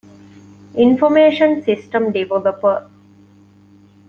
[0.77, 2.77] އިންފޮމޭޝަން ސިސްޓަމް ޑިވެލޮޕަރ